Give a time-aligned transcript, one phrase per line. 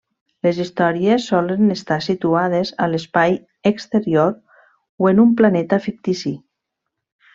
[0.45, 3.37] Les històries solen estar situades a l'espai
[3.73, 4.33] exterior
[5.05, 6.35] o en un planeta fictici.